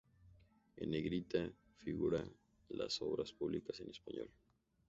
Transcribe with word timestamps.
En 0.77 0.89
negrita 0.89 1.47
figuran 1.75 2.27
las 2.69 3.03
obras 3.03 3.33
publicadas 3.33 3.81
en 3.81 3.91
español. 3.91 4.31